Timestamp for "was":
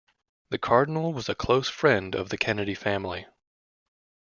1.13-1.29